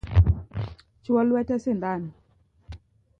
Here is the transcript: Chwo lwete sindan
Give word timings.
Chwo 1.03 1.19
lwete 1.27 1.55
sindan 1.63 2.01